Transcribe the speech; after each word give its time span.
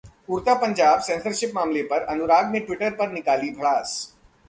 'उड़ता 0.29 0.53
पंजाब' 0.55 1.01
सेंसरशिप 1.01 1.51
मामले 1.55 1.83
पर 1.83 2.01
अनुराग 2.07 2.51
ने 2.51 2.59
ट्विटर 2.61 2.95
पर 2.95 3.11
निकाली 3.11 3.51
भड़ास 3.51 3.97